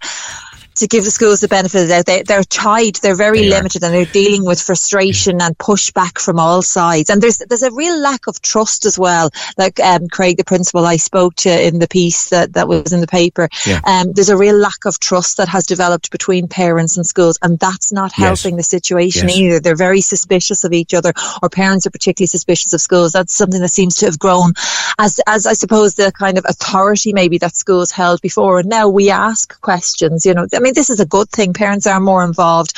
to 0.76 0.87
give 0.87 1.05
the 1.05 1.11
schools 1.11 1.41
the 1.41 1.49
benefit 1.49 1.83
of 1.83 1.88
the 1.88 1.95
doubt, 1.95 2.07
they, 2.07 2.23
they're 2.23 2.45
tied, 2.45 2.97
they're 2.97 3.14
very 3.14 3.41
They 3.41 3.47
are. 3.49 3.57
limited, 3.59 3.83
and 3.85 3.95
they're 3.95 4.05
dealing 4.07 4.45
with 4.45 4.61
frustration 4.61 5.41
and 5.43 5.57
pushback 5.59 6.19
from 6.19 6.38
all 6.38 6.62
sides. 6.62 7.11
And 7.11 7.21
there's 7.23 7.38
there's 7.38 7.62
a 7.62 7.71
real 7.73 7.99
lack 7.99 8.26
of 8.26 8.41
trust 8.43 8.87
as 8.87 8.99
well. 8.99 9.31
Like 9.59 9.79
um, 9.81 10.09
Craig, 10.09 10.37
the 10.37 10.45
principal 10.45 10.87
I 10.87 10.97
spoke 10.97 11.35
to 11.37 11.67
in 11.67 11.79
the 11.79 11.88
piece 11.88 12.31
that, 12.31 12.55
that 12.55 12.69
was 12.69 12.93
in 12.93 13.00
the 13.00 13.07
paper, 13.07 13.49
Yeah. 13.67 13.81
um, 13.87 14.12
there's 14.12 14.29
a 14.31 14.37
real 14.37 14.57
lack 14.57 14.85
of 14.87 14.99
trust 14.99 15.37
that 15.37 15.49
has 15.49 15.67
developed 15.67 16.11
between 16.11 16.49
parents 16.49 16.97
and 16.97 17.07
schools, 17.07 17.38
and 17.43 17.59
that's 17.59 17.93
not 17.93 18.12
Yes. 18.17 18.43
helping 18.43 18.57
the 18.57 18.62
situation 18.62 19.29
Yes. 19.29 19.37
either. 19.38 19.61
They're 19.61 19.76
very 19.76 20.00
suspicious 20.00 20.64
of 20.64 20.73
each 20.73 20.95
other, 20.95 21.12
or 21.43 21.49
parents 21.49 21.87
are 21.87 21.91
particularly 21.91 22.29
suspicious 22.29 22.73
of 22.73 22.81
schools. 22.81 23.12
That's 23.12 23.35
something 23.35 23.61
that 23.61 23.69
seems 23.69 23.97
to 23.97 24.07
have 24.07 24.19
grown 24.19 24.52
as, 24.99 25.21
as 25.26 25.47
I 25.47 25.52
suppose 25.52 25.95
the 25.95 26.12
kind 26.12 26.38
of 26.38 26.45
authority 26.49 27.12
maybe 27.12 27.38
that 27.38 27.57
schools 27.57 27.91
held 27.91 28.21
before. 28.21 28.61
And 28.61 28.69
now 28.69 28.88
we 28.88 29.11
ask 29.11 29.61
questions, 29.61 30.25
you 30.26 30.35
know, 30.35 30.47
mean, 30.62 30.75
this 30.75 30.90
is 30.90 31.00
a 31.00 31.07
good 31.07 31.28
thing. 31.31 31.52
Parents 31.52 31.87
are 31.87 32.00
more 32.00 32.25
involved, 32.25 32.76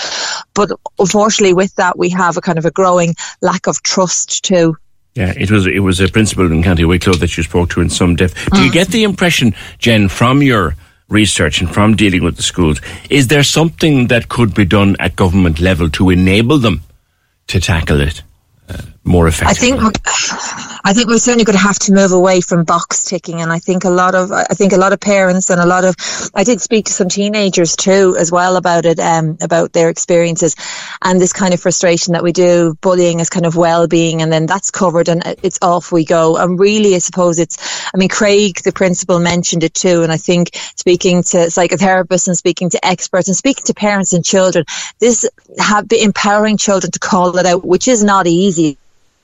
but 0.54 0.70
unfortunately 0.98 1.54
with 1.54 1.74
that, 1.76 1.98
we 1.98 2.08
have 2.10 2.36
a 2.36 2.40
kind 2.40 2.58
of 2.58 2.64
a 2.64 2.70
growing 2.70 3.14
lack 3.40 3.66
of 3.66 3.82
trust 3.82 4.44
too. 4.44 4.76
Yeah, 5.14 5.32
it 5.36 5.50
was 5.50 5.66
it 5.66 5.78
was 5.78 6.00
a 6.00 6.08
principal 6.08 6.50
in 6.50 6.62
County 6.62 6.84
Wicklow 6.84 7.14
that 7.14 7.36
you 7.36 7.44
spoke 7.44 7.70
to 7.70 7.80
in 7.80 7.88
some 7.88 8.16
depth. 8.16 8.50
Do 8.50 8.62
you 8.62 8.70
mm. 8.70 8.72
get 8.72 8.88
the 8.88 9.04
impression, 9.04 9.54
Jen, 9.78 10.08
from 10.08 10.42
your 10.42 10.74
research 11.08 11.60
and 11.60 11.72
from 11.72 11.94
dealing 11.94 12.24
with 12.24 12.36
the 12.36 12.42
schools, 12.42 12.80
is 13.10 13.28
there 13.28 13.44
something 13.44 14.08
that 14.08 14.28
could 14.28 14.54
be 14.54 14.64
done 14.64 14.96
at 14.98 15.14
government 15.14 15.60
level 15.60 15.88
to 15.90 16.10
enable 16.10 16.58
them 16.58 16.82
to 17.46 17.60
tackle 17.60 18.00
it 18.00 18.22
more 19.04 19.26
I 19.26 19.52
think 19.52 19.80
I 20.86 20.92
think 20.94 21.08
we're 21.08 21.18
certainly 21.18 21.44
going 21.44 21.56
to 21.56 21.62
have 21.62 21.78
to 21.80 21.92
move 21.92 22.12
away 22.12 22.40
from 22.40 22.64
box 22.64 23.04
ticking, 23.04 23.42
and 23.42 23.52
I 23.52 23.58
think 23.58 23.84
a 23.84 23.90
lot 23.90 24.14
of 24.14 24.32
I 24.32 24.44
think 24.44 24.72
a 24.72 24.78
lot 24.78 24.94
of 24.94 25.00
parents 25.00 25.50
and 25.50 25.60
a 25.60 25.66
lot 25.66 25.84
of 25.84 25.94
I 26.34 26.42
did 26.42 26.60
speak 26.62 26.86
to 26.86 26.92
some 26.92 27.08
teenagers 27.08 27.76
too 27.76 28.16
as 28.18 28.32
well 28.32 28.56
about 28.56 28.86
it, 28.86 28.98
um, 28.98 29.36
about 29.42 29.72
their 29.72 29.90
experiences 29.90 30.56
and 31.02 31.20
this 31.20 31.34
kind 31.34 31.52
of 31.52 31.60
frustration 31.60 32.14
that 32.14 32.22
we 32.22 32.32
do 32.32 32.76
bullying 32.80 33.20
as 33.20 33.28
kind 33.28 33.44
of 33.44 33.56
well-being, 33.56 34.22
and 34.22 34.32
then 34.32 34.46
that's 34.46 34.70
covered 34.70 35.08
and 35.08 35.22
it's 35.42 35.58
off 35.60 35.92
we 35.92 36.04
go. 36.04 36.36
And 36.36 36.58
really, 36.58 36.94
I 36.94 36.98
suppose 36.98 37.38
it's 37.38 37.58
I 37.94 37.98
mean 37.98 38.08
Craig, 38.08 38.62
the 38.64 38.72
principal, 38.72 39.18
mentioned 39.18 39.64
it 39.64 39.74
too, 39.74 40.02
and 40.02 40.10
I 40.10 40.16
think 40.16 40.50
speaking 40.76 41.22
to 41.24 41.36
psychotherapists 41.48 42.26
and 42.26 42.36
speaking 42.36 42.70
to 42.70 42.86
experts 42.86 43.28
and 43.28 43.36
speaking 43.36 43.64
to 43.66 43.74
parents 43.74 44.14
and 44.14 44.24
children, 44.24 44.64
this 44.98 45.28
have 45.58 45.88
been 45.88 46.04
empowering 46.04 46.56
children 46.56 46.90
to 46.90 46.98
call 46.98 47.36
it 47.36 47.44
out, 47.44 47.66
which 47.66 47.86
is 47.86 48.02
not 48.02 48.26
easy 48.26 48.78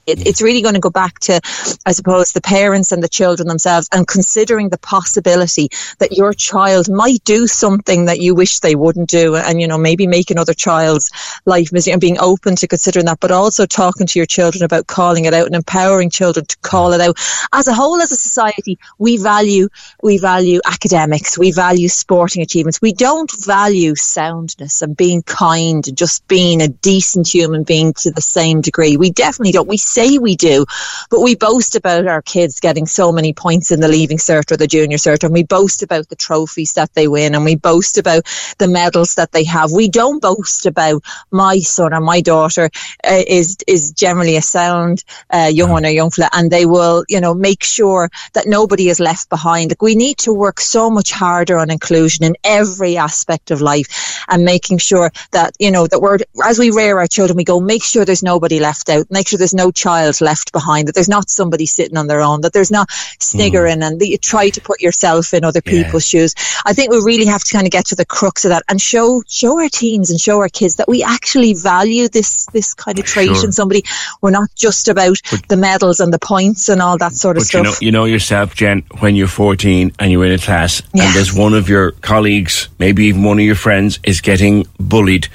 it, 0.06 0.26
it's 0.26 0.42
really 0.42 0.62
going 0.62 0.74
to 0.74 0.80
go 0.80 0.90
back 0.90 1.18
to, 1.20 1.40
I 1.86 1.92
suppose, 1.92 2.32
the 2.32 2.40
parents 2.40 2.92
and 2.92 3.02
the 3.02 3.08
children 3.08 3.48
themselves 3.48 3.88
and 3.92 4.06
considering 4.06 4.68
the 4.68 4.78
possibility 4.78 5.68
that 5.98 6.12
your 6.12 6.32
child 6.32 6.88
might 6.90 7.22
do 7.24 7.46
something 7.46 8.06
that 8.06 8.20
you 8.20 8.34
wish 8.34 8.60
they 8.60 8.74
wouldn't 8.74 9.08
do 9.08 9.36
and, 9.36 9.60
you 9.60 9.68
know, 9.68 9.78
maybe 9.78 10.06
make 10.06 10.30
another 10.30 10.54
child's 10.54 11.10
life 11.46 11.72
miserable 11.72 11.94
and 11.94 12.00
being 12.00 12.18
open 12.20 12.56
to 12.56 12.68
considering 12.68 13.06
that, 13.06 13.20
but 13.20 13.30
also 13.30 13.66
talking 13.66 14.06
to 14.06 14.18
your 14.18 14.26
children 14.26 14.64
about 14.64 14.86
calling 14.86 15.24
it 15.24 15.34
out 15.34 15.46
and 15.46 15.54
empowering 15.54 16.10
children 16.10 16.44
to 16.46 16.56
call 16.58 16.92
it 16.92 17.00
out. 17.00 17.18
As 17.52 17.68
a 17.68 17.74
whole, 17.74 18.00
as 18.00 18.12
a 18.12 18.16
society, 18.16 18.78
we 18.98 19.16
value, 19.16 19.68
we 20.02 20.18
value 20.18 20.60
academics, 20.64 21.38
we 21.38 21.52
value 21.52 21.88
sporting 21.88 22.42
achievements. 22.42 22.80
We 22.80 22.92
don't 22.92 23.30
value 23.44 23.94
soundness 23.94 24.82
and 24.82 24.96
being 24.96 25.22
kind 25.22 25.86
and 25.86 25.96
just 25.96 26.26
being 26.28 26.62
a 26.62 26.68
decent 26.68 27.32
human 27.32 27.64
being 27.64 27.92
to 27.94 28.10
the 28.10 28.20
same 28.20 28.60
degree. 28.60 28.96
We 28.96 29.10
definitely 29.10 29.52
don't. 29.52 29.68
We 29.68 29.76
say 29.90 30.18
we 30.18 30.36
do, 30.36 30.64
but 31.10 31.20
we 31.20 31.34
boast 31.34 31.76
about 31.76 32.06
our 32.06 32.22
kids 32.22 32.60
getting 32.60 32.86
so 32.86 33.12
many 33.12 33.32
points 33.32 33.70
in 33.70 33.80
the 33.80 33.88
leaving 33.88 34.18
cert 34.18 34.52
or 34.52 34.56
the 34.56 34.66
junior 34.66 34.96
cert, 34.96 35.24
and 35.24 35.32
we 35.32 35.42
boast 35.42 35.82
about 35.82 36.08
the 36.08 36.16
trophies 36.16 36.74
that 36.74 36.94
they 36.94 37.08
win, 37.08 37.34
and 37.34 37.44
we 37.44 37.56
boast 37.56 37.98
about 37.98 38.24
the 38.58 38.68
medals 38.68 39.14
that 39.16 39.32
they 39.32 39.44
have. 39.44 39.72
We 39.72 39.88
don't 39.88 40.22
boast 40.22 40.66
about 40.66 41.02
my 41.30 41.58
son 41.60 41.92
or 41.92 42.00
my 42.00 42.20
daughter 42.20 42.70
uh, 43.04 43.22
is 43.26 43.56
is 43.66 43.92
generally 43.92 44.36
a 44.36 44.42
sound 44.42 45.04
uh, 45.30 45.50
young 45.52 45.70
one 45.70 45.86
or 45.86 45.90
young 45.90 46.10
fella, 46.10 46.30
and 46.32 46.50
they 46.50 46.66
will, 46.66 47.04
you 47.08 47.20
know, 47.20 47.34
make 47.34 47.62
sure 47.64 48.10
that 48.34 48.46
nobody 48.46 48.88
is 48.88 49.00
left 49.00 49.28
behind. 49.28 49.70
Like 49.70 49.82
we 49.82 49.94
need 49.94 50.18
to 50.18 50.32
work 50.32 50.60
so 50.60 50.90
much 50.90 51.10
harder 51.12 51.58
on 51.58 51.70
inclusion 51.70 52.24
in 52.24 52.36
every 52.44 52.96
aspect 52.96 53.50
of 53.50 53.60
life, 53.60 54.24
and 54.28 54.44
making 54.44 54.78
sure 54.78 55.10
that 55.32 55.54
you 55.58 55.70
know 55.70 55.86
that 55.86 56.00
we're 56.00 56.18
as 56.44 56.58
we 56.58 56.70
rear 56.70 56.98
our 56.98 57.06
children, 57.06 57.36
we 57.36 57.44
go 57.44 57.60
make 57.60 57.82
sure 57.82 58.04
there's 58.04 58.22
nobody 58.22 58.60
left 58.60 58.88
out, 58.88 59.10
make 59.10 59.28
sure 59.28 59.38
there's 59.38 59.54
no 59.54 59.70
child 59.84 60.14
left 60.20 60.48
behind, 60.52 60.82
that 60.86 60.94
there's 60.96 61.08
not 61.16 61.30
somebody 61.30 61.66
sitting 61.66 61.96
on 61.96 62.06
their 62.10 62.22
own, 62.28 62.38
that 62.42 62.52
there's 62.52 62.70
not 62.78 62.88
sniggering, 63.30 63.80
mm. 63.80 63.86
and 63.86 64.00
that 64.00 64.08
you 64.12 64.18
try 64.18 64.46
to 64.56 64.60
put 64.60 64.80
yourself 64.86 65.32
in 65.36 65.44
other 65.44 65.62
Yeah. 65.64 65.72
people's 65.84 66.06
shoes. 66.12 66.34
I 66.70 66.72
think 66.74 66.90
we 66.90 66.98
really 67.10 67.26
have 67.34 67.42
to 67.44 67.52
kind 67.56 67.66
of 67.66 67.72
get 67.78 67.86
to 67.86 67.94
the 68.00 68.04
crux 68.16 68.44
of 68.44 68.50
that 68.50 68.62
and 68.68 68.80
show 68.80 69.22
show 69.40 69.52
our 69.62 69.68
teens 69.80 70.10
and 70.10 70.18
show 70.20 70.36
our 70.44 70.48
kids 70.60 70.74
that 70.76 70.88
we 70.88 71.02
actually 71.16 71.52
value 71.54 72.08
this 72.08 72.46
this 72.52 72.74
kind 72.74 72.98
of 72.98 73.04
trait 73.04 73.28
Sure. 73.36 73.44
in 73.46 73.52
somebody. 73.52 73.82
We're 74.22 74.36
not 74.40 74.50
just 74.66 74.88
about 74.88 75.16
the 75.48 75.56
medals 75.56 76.00
and 76.00 76.12
the 76.12 76.18
points 76.18 76.68
and 76.68 76.80
all 76.82 76.98
that 76.98 77.14
sort 77.14 77.36
of 77.36 77.44
But 77.44 77.54
you 77.54 77.62
know, 77.62 77.70
stuff. 77.70 77.82
you 77.86 77.92
know 77.96 78.04
yourself, 78.14 78.54
Jen, 78.54 78.82
when 79.00 79.16
you're 79.16 79.28
14 79.28 79.92
and 79.98 80.12
you're 80.12 80.26
in 80.26 80.32
a 80.32 80.38
class 80.38 80.82
Yeah. 80.94 81.04
and 81.04 81.14
there's 81.16 81.32
one 81.32 81.54
of 81.54 81.68
your 81.68 81.92
colleagues, 82.02 82.68
maybe 82.78 83.04
even 83.06 83.22
one 83.22 83.38
of 83.38 83.44
your 83.44 83.60
friends, 83.66 83.98
is 84.02 84.20
getting 84.20 84.66
bullied, 84.78 85.28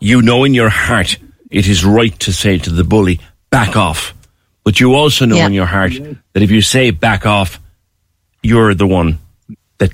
you 0.00 0.22
know 0.22 0.44
in 0.44 0.54
your 0.54 0.70
heart 0.70 1.18
it 1.50 1.66
is 1.68 1.84
right 1.84 2.18
to 2.20 2.32
say 2.32 2.56
to 2.58 2.70
the 2.70 2.84
bully, 2.84 3.20
back 3.52 3.76
off. 3.76 4.14
But 4.64 4.80
you 4.80 4.94
also 4.94 5.26
know 5.26 5.36
Yeah. 5.36 5.46
in 5.46 5.52
your 5.52 5.66
heart 5.66 5.92
that 6.32 6.42
if 6.42 6.50
you 6.50 6.62
say 6.62 6.90
back 6.90 7.26
off, 7.26 7.60
you're 8.42 8.74
the 8.74 8.86
one 8.86 9.18
that 9.78 9.92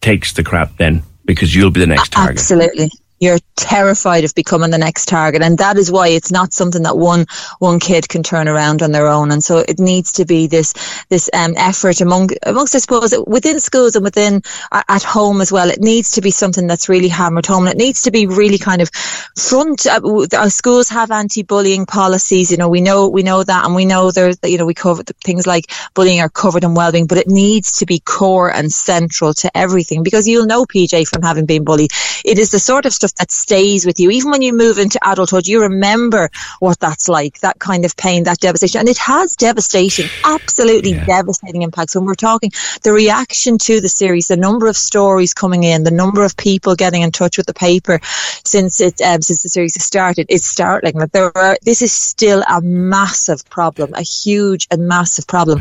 takes 0.00 0.32
the 0.32 0.42
crap 0.42 0.76
then 0.78 1.02
because 1.24 1.54
you'll 1.54 1.70
be 1.70 1.80
the 1.80 1.86
next 1.86 2.10
target. 2.10 2.38
Absolutely. 2.38 2.90
You're 3.20 3.38
terrified 3.56 4.24
of 4.24 4.34
becoming 4.34 4.70
the 4.70 4.78
next 4.78 5.06
target, 5.06 5.42
and 5.42 5.58
that 5.58 5.78
is 5.78 5.90
why 5.90 6.08
it's 6.08 6.32
not 6.32 6.52
something 6.52 6.82
that 6.82 6.96
one 6.96 7.26
one 7.58 7.80
kid 7.80 8.08
can 8.08 8.22
turn 8.22 8.48
around 8.48 8.82
on 8.82 8.92
their 8.92 9.06
own. 9.06 9.30
And 9.30 9.42
so 9.42 9.58
it 9.58 9.78
needs 9.78 10.14
to 10.14 10.24
be 10.24 10.46
this 10.46 10.74
this 11.08 11.30
um, 11.32 11.54
effort 11.56 12.00
among 12.00 12.30
amongst, 12.42 12.74
I 12.74 12.78
suppose, 12.78 13.14
within 13.26 13.60
schools 13.60 13.96
and 13.96 14.04
within 14.04 14.42
uh, 14.72 14.82
at 14.88 15.02
home 15.02 15.40
as 15.40 15.52
well. 15.52 15.70
It 15.70 15.80
needs 15.80 16.12
to 16.12 16.20
be 16.20 16.30
something 16.30 16.66
that's 16.66 16.88
really 16.88 17.08
hammered 17.08 17.46
home, 17.46 17.66
and 17.66 17.74
it 17.74 17.82
needs 17.82 18.02
to 18.02 18.10
be 18.10 18.26
really 18.26 18.58
kind 18.58 18.82
of 18.82 18.90
front. 19.36 19.86
Uh, 19.86 20.26
our 20.36 20.50
schools 20.50 20.88
have 20.88 21.10
anti-bullying 21.10 21.86
policies. 21.86 22.50
You 22.50 22.56
know, 22.56 22.68
we 22.68 22.80
know 22.80 23.08
we 23.08 23.22
know 23.22 23.42
that, 23.42 23.64
and 23.64 23.74
we 23.74 23.84
know 23.84 24.10
there's 24.10 24.38
you 24.44 24.58
know 24.58 24.66
we 24.66 24.74
cover 24.74 25.02
things 25.02 25.46
like 25.46 25.70
bullying 25.94 26.20
are 26.20 26.28
covered 26.28 26.64
in 26.64 26.74
well-being, 26.74 27.06
but 27.06 27.18
it 27.18 27.28
needs 27.28 27.78
to 27.78 27.86
be 27.86 28.00
core 28.00 28.52
and 28.52 28.72
central 28.72 29.32
to 29.34 29.56
everything 29.56 30.02
because 30.02 30.26
you'll 30.26 30.46
know 30.46 30.64
PJ 30.64 31.06
from 31.08 31.22
having 31.22 31.46
been 31.46 31.64
bullied. 31.64 31.92
It 32.24 32.38
is 32.38 32.50
the 32.50 32.58
sort 32.58 32.86
of 32.86 32.92
stuff 33.04 33.14
that 33.16 33.30
stays 33.30 33.84
with 33.84 34.00
you. 34.00 34.10
Even 34.10 34.30
when 34.30 34.42
you 34.42 34.52
move 34.52 34.78
into 34.78 34.98
adulthood, 35.04 35.46
you 35.46 35.60
remember 35.62 36.30
what 36.60 36.80
that's 36.80 37.08
like, 37.08 37.38
that 37.40 37.58
kind 37.58 37.84
of 37.84 37.96
pain, 37.96 38.24
that 38.24 38.38
devastation. 38.38 38.80
And 38.80 38.88
it 38.88 38.98
has 38.98 39.36
devastating, 39.36 40.10
absolutely 40.24 40.92
Yeah. 40.92 41.04
devastating 41.18 41.62
impacts. 41.62 41.94
When 41.94 42.04
we're 42.04 42.14
talking 42.14 42.50
the 42.82 42.92
reaction 42.92 43.58
to 43.58 43.80
the 43.80 43.88
series, 43.88 44.28
the 44.28 44.36
number 44.36 44.66
of 44.68 44.76
stories 44.76 45.34
coming 45.34 45.64
in, 45.64 45.84
the 45.84 45.90
number 45.90 46.24
of 46.24 46.36
people 46.36 46.74
getting 46.74 47.02
in 47.02 47.10
touch 47.12 47.36
with 47.36 47.46
the 47.46 47.54
paper 47.54 48.00
since 48.44 48.80
it, 48.80 49.00
um, 49.00 49.20
since 49.22 49.42
the 49.42 49.48
series 49.48 49.74
has 49.74 49.84
started, 49.84 50.26
it's 50.28 50.46
startling. 50.46 50.94
Like 50.94 51.12
there 51.12 51.36
are, 51.36 51.58
this 51.62 51.82
is 51.82 51.92
still 51.92 52.42
a 52.48 52.60
massive 52.62 53.44
problem, 53.50 53.92
a 53.94 54.02
huge 54.02 54.66
and 54.70 54.88
massive 54.88 55.26
problem. 55.26 55.60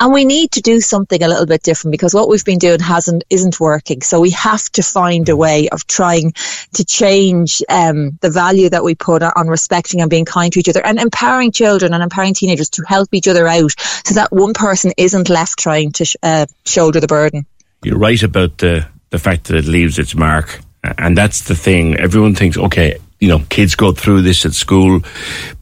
And 0.00 0.12
we 0.12 0.24
need 0.24 0.52
to 0.52 0.60
do 0.60 0.80
something 0.80 1.22
a 1.22 1.28
little 1.28 1.46
bit 1.46 1.62
different 1.62 1.92
because 1.92 2.14
what 2.14 2.28
we've 2.28 2.44
been 2.44 2.58
doing 2.58 2.80
hasn't 2.80 3.24
isn't 3.30 3.60
working. 3.60 4.02
So 4.02 4.20
we 4.20 4.30
have 4.30 4.64
to 4.72 4.82
find 4.82 5.28
a 5.28 5.36
way 5.36 5.68
of 5.68 5.86
trying 5.86 6.32
to 6.74 6.84
change 6.84 7.62
um, 7.68 8.18
the 8.20 8.30
value 8.30 8.70
that 8.70 8.84
we 8.84 8.94
put 8.94 9.22
on 9.22 9.48
respecting 9.48 10.00
and 10.00 10.10
being 10.10 10.24
kind 10.24 10.52
to 10.52 10.60
each 10.60 10.68
other 10.68 10.84
and 10.84 10.98
empowering 10.98 11.52
children 11.52 11.94
and 11.94 12.02
empowering 12.02 12.34
teenagers 12.34 12.70
to 12.70 12.84
help 12.86 13.08
each 13.12 13.28
other 13.28 13.46
out 13.46 13.72
so 14.04 14.14
that 14.14 14.32
one 14.32 14.54
person 14.54 14.92
isn't 14.96 15.28
left 15.28 15.58
trying 15.58 15.92
to 15.92 16.04
sh- 16.04 16.16
uh, 16.22 16.46
shoulder 16.66 17.00
the 17.00 17.06
burden. 17.06 17.46
You're 17.82 17.98
right 17.98 18.22
about 18.22 18.58
the 18.58 18.86
the 19.10 19.18
fact 19.18 19.44
that 19.44 19.56
it 19.56 19.66
leaves 19.66 19.98
its 20.00 20.16
mark, 20.16 20.60
and 20.82 21.16
that's 21.16 21.42
the 21.42 21.54
thing. 21.54 21.96
Everyone 21.96 22.34
thinks, 22.34 22.56
okay, 22.56 22.98
you 23.24 23.30
know, 23.30 23.42
kids 23.48 23.74
go 23.74 23.90
through 23.90 24.20
this 24.20 24.44
at 24.44 24.52
school. 24.52 25.00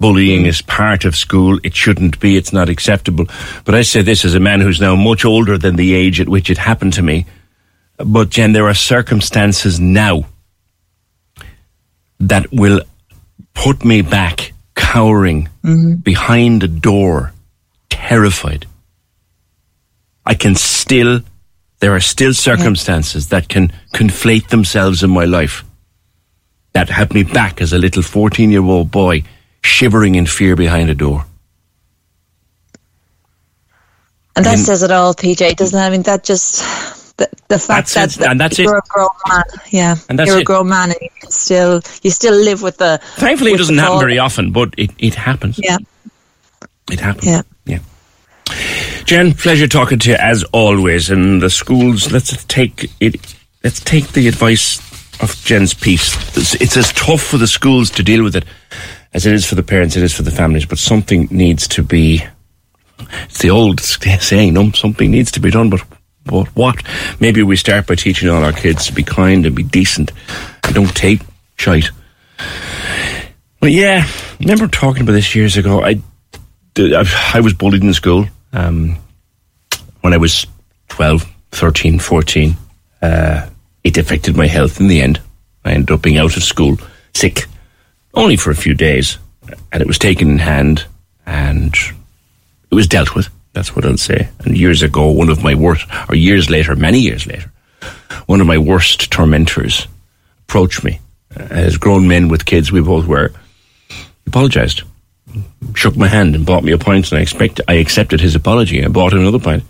Bullying 0.01 0.47
is 0.47 0.61
part 0.63 1.05
of 1.05 1.15
school. 1.15 1.61
It 1.63 1.77
shouldn't 1.77 2.19
be. 2.19 2.37
It's 2.37 2.53
not 2.53 2.69
acceptable. 2.69 3.27
But 3.65 3.77
I 3.77 3.83
say 3.83 4.03
this 4.03 4.25
as 4.25 4.35
a 4.35 4.41
man 4.41 4.61
who's 4.61 4.81
now 4.81 4.97
much 4.97 5.25
older 5.25 5.57
than 5.57 5.77
the 5.77 5.95
age 5.95 6.21
at 6.21 6.29
which 6.29 6.51
it 6.51 6.59
happened 6.59 6.95
to 6.95 7.03
me. 7.03 7.25
But 7.99 8.31
Jen, 8.31 8.53
there 8.53 8.67
are 8.67 8.75
circumstances 8.75 9.79
now 9.79 10.25
that 12.19 12.51
will 12.51 12.81
put 13.55 13.85
me 13.85 14.03
back 14.03 14.55
cowering 14.75 15.49
mm-hmm. 15.63 15.95
behind 16.01 16.65
a 16.65 16.69
door, 16.69 17.33
terrified. 17.91 18.67
I 20.27 20.35
can 20.35 20.57
still, 20.57 21.21
there 21.79 21.95
are 21.95 22.01
still 22.01 22.35
circumstances 22.35 23.29
that 23.29 23.49
can 23.49 23.73
conflate 23.95 24.49
themselves 24.49 25.05
in 25.05 25.11
my 25.11 25.27
life 25.27 25.63
that 26.73 26.89
had 26.89 27.13
me 27.13 27.23
back 27.23 27.61
as 27.61 27.73
a 27.73 27.79
little 27.79 28.03
14 28.03 28.51
year 28.51 28.63
old 28.63 28.91
boy 28.91 29.23
shivering 29.63 30.15
in 30.15 30.27
fear 30.27 30.57
behind 30.57 30.91
a 30.91 30.95
door. 30.95 31.27
And 34.35 34.47
that 34.47 34.59
says 34.59 34.83
it 34.83 34.91
all, 34.91 35.15
PJ, 35.15 35.57
doesn't 35.57 35.79
it? 35.79 35.83
I 35.83 35.91
mean, 35.91 36.03
that 36.03 36.25
just 36.25 37.17
the, 37.19 37.29
the 37.49 37.59
fact 37.59 37.93
that, 37.95 38.11
that, 38.13 38.31
and 38.31 38.41
that's 38.41 38.59
you're 38.59 38.77
it. 38.77 38.85
a 38.85 38.89
grown 38.89 39.09
man, 39.29 39.45
yeah, 39.71 39.97
and 40.09 40.19
that's 40.19 40.29
you're 40.29 40.39
it. 40.39 40.43
a 40.43 40.45
grown 40.45 40.69
man, 40.69 40.91
and 40.91 40.99
you 41.03 41.11
can 41.21 41.31
still 41.31 41.83
you 42.03 42.11
still 42.11 42.35
live 42.35 42.63
with 42.63 42.79
the. 42.79 42.99
Thankfully, 43.17 43.53
with 43.53 43.61
it 43.61 43.63
doesn't 43.65 43.77
happen 43.77 43.99
very 43.99 44.19
often, 44.19 44.51
but 44.53 44.75
it, 44.79 44.91
it 44.99 45.15
happens. 45.15 45.61
Yeah, 45.63 45.77
it 46.91 47.01
happens. 47.01 47.27
Yeah, 47.27 47.43
yeah. 47.67 47.79
Jen, 49.05 49.35
pleasure 49.35 49.69
talking 49.69 49.99
to 49.99 50.11
you 50.11 50.17
as 50.17 50.45
always. 50.45 51.11
And 51.11 51.43
the 51.43 51.51
schools, 51.51 52.11
let's 52.11 52.43
take 52.45 52.91
it. 53.01 53.35
Let's 53.63 53.81
take 53.81 54.09
the 54.13 54.29
advice 54.29 54.81
of 55.23 55.43
Jen's 55.45 55.73
piece. 55.73 56.15
It's, 56.37 56.55
it's 56.57 56.77
as 56.77 56.93
tough 56.93 57.23
for 57.23 57.39
the 57.39 57.47
schools 57.47 57.91
to 57.91 58.03
deal 58.03 58.23
with 58.23 58.37
it 58.37 58.45
as 59.15 59.27
it 59.27 59.35
is 59.35 59.47
for 59.47 59.55
the 59.55 59.63
parents, 59.63 59.97
it 59.97 60.03
is 60.03 60.15
for 60.15 60.23
the 60.23 60.31
families. 60.31 60.67
But 60.67 60.79
something 60.79 61.29
needs 61.31 61.69
to 61.69 61.83
be. 61.83 62.25
It's 63.25 63.39
the 63.39 63.51
old 63.51 63.81
saying, 63.81 64.55
no, 64.55 64.71
something 64.73 65.11
needs 65.11 65.33
to 65.33 65.41
be 65.41 65.51
done. 65.51 65.71
But 65.71 65.83
but 66.25 66.49
what? 66.55 66.83
Maybe 67.21 67.43
we 67.43 67.57
start 67.57 67.87
by 67.87 67.97
teaching 67.97 68.29
all 68.29 68.45
our 68.45 68.53
kids 68.53 68.87
to 68.87 68.93
be 68.93 69.03
kind 69.03 69.45
and 69.45 69.57
be 69.57 69.65
decent 69.65 70.13
and 70.65 70.75
don't 70.75 70.95
take 70.95 71.21
shite. 71.57 71.91
But 73.61 73.73
yeah, 73.73 74.07
remember 74.41 74.69
talking 74.69 75.03
about 75.03 75.13
this 75.13 75.35
years 75.35 75.57
ago. 75.57 75.83
I, 75.83 76.01
I 76.77 77.41
was 77.41 77.55
bullied 77.55 77.83
in 77.83 77.93
school 77.93 78.27
um, 78.53 78.97
when 80.01 80.13
I 80.13 80.17
was 80.17 80.47
12, 80.89 81.29
13, 81.51 81.99
14. 81.99 82.57
Uh, 83.01 83.49
it 83.85 83.99
affected 83.99 84.37
my 84.37 84.47
health 84.47 84.81
in 84.81 84.89
the 84.89 85.01
end. 85.01 85.21
I 85.65 85.73
ended 85.73 85.91
up 85.91 86.03
being 86.03 86.19
out 86.19 86.37
of 86.37 86.43
school, 86.43 86.77
sick, 87.15 87.47
only 88.15 88.37
for 88.37 88.51
a 88.51 88.57
few 88.57 88.75
days. 88.75 89.19
And 89.73 89.81
it 89.81 89.87
was 89.87 89.99
taken 89.99 90.31
in 90.31 90.39
hand 90.39 90.87
and 91.27 91.75
it 92.71 92.75
was 92.75 92.87
dealt 92.87 93.15
with. 93.15 93.29
That's 93.53 93.77
what 93.77 93.85
I'll 93.85 93.97
say. 93.97 94.29
And 94.41 94.57
years 94.57 94.83
ago, 94.83 95.11
one 95.11 95.29
of 95.29 95.43
my 95.43 95.55
worst, 95.55 95.87
or 96.09 96.15
years 96.15 96.49
later, 96.49 96.75
many 96.75 97.01
years 97.01 97.27
later, 97.27 97.53
one 98.27 98.41
of 98.41 98.47
my 98.47 98.59
worst 98.59 99.11
tormentors 99.11 99.87
approached 100.49 100.83
me. 100.85 101.01
As 101.37 101.77
grown 101.77 102.09
men 102.09 102.29
with 102.29 102.47
kids, 102.47 102.73
we 102.73 102.81
both 102.81 103.07
were. 103.07 103.33
Apologized, 104.27 104.83
shook 105.75 105.97
my 105.97 106.09
hand, 106.09 106.35
and 106.35 106.47
bought 106.47 106.65
me 106.65 106.73
a 106.73 106.79
pint. 106.79 107.11
And 107.11 107.19
I 107.19 107.23
expect 107.23 107.61
I 107.69 107.75
accepted 107.75 108.21
his 108.21 108.35
apology 108.35 108.81
and 108.81 108.95
bought 108.95 109.13
him 109.13 109.21
another 109.21 109.39
pint. 109.39 109.65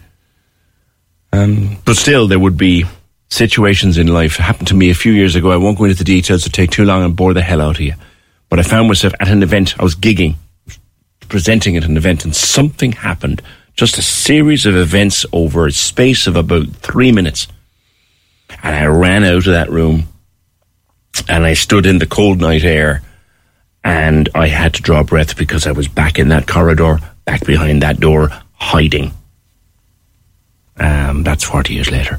Um, 1.33 1.79
but 1.85 1.97
still, 1.97 2.29
there 2.29 2.39
would 2.39 2.57
be 2.57 2.85
situations 3.33 3.97
in 3.97 4.09
life. 4.09 4.39
It 4.39 4.43
happened 4.43 4.69
to 4.69 4.75
me 4.75 4.91
a 4.91 4.95
few 4.95 5.13
years 5.13 5.35
ago. 5.35 5.51
I 5.51 5.57
won't 5.57 5.79
go 5.79 5.85
into 5.85 5.97
the 5.97 6.05
details 6.05 6.43
to 6.43 6.51
take 6.51 6.71
too 6.71 6.85
long 6.85 7.03
and 7.03 7.17
bore 7.17 7.33
the 7.33 7.43
hell 7.43 7.63
out 7.63 7.77
of 7.77 7.81
you. 7.81 7.95
But 8.51 8.59
I 8.59 8.63
found 8.63 8.89
myself 8.89 9.15
at 9.19 9.29
an 9.29 9.43
event. 9.43 9.79
I 9.81 9.83
was 9.83 9.97
gigging, 9.97 10.37
presenting 11.29 11.77
at 11.77 11.85
an 11.85 11.97
event, 11.97 12.25
and 12.25 12.37
something 12.37 12.93
happened. 12.93 13.41
Just 13.75 13.97
a 13.97 14.03
series 14.03 14.67
of 14.67 14.77
events 14.77 15.25
over 15.33 15.67
a 15.67 15.73
space 15.73 16.27
of 16.27 16.37
about 16.37 16.69
three 16.77 17.11
minutes. 17.11 17.49
And 18.63 18.77
I 18.77 18.85
ran 18.85 19.25
out 19.25 19.39
of 19.39 19.45
that 19.45 19.71
room 19.71 20.09
and 21.29 21.45
I 21.45 21.55
stood 21.55 21.87
in 21.87 21.99
the 21.99 22.07
cold 22.07 22.39
night 22.39 22.65
air 22.65 23.03
and 23.83 24.29
I 24.35 24.49
had 24.49 24.75
to 24.75 24.83
draw 24.83 25.03
breath 25.03 25.39
because 25.39 25.67
I 25.67 25.73
was 25.73 25.89
back 25.89 26.19
in 26.19 26.29
that 26.29 26.47
corridor, 26.47 27.01
back 27.25 27.47
behind 27.47 27.83
that 27.83 27.99
door, 27.99 28.29
hiding. 28.53 29.13
Um, 30.77 31.23
that's 31.23 31.45
40 31.45 31.73
years 31.73 31.91
later. 31.91 32.19